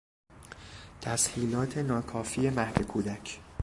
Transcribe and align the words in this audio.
تسهیلات 1.01 1.77
ناکافی 1.77 2.49
مهد 2.49 2.81
کودک 2.81 3.39